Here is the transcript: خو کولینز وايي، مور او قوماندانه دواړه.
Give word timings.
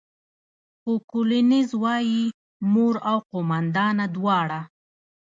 خو 0.79 0.91
کولینز 1.11 1.69
وايي، 1.83 2.23
مور 2.71 2.95
او 3.09 3.17
قوماندانه 3.31 4.05
دواړه. 4.15 4.59